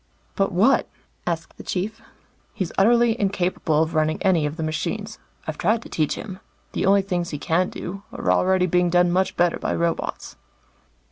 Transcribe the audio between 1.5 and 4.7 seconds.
the Chief. "He's utterly incapable of running any of the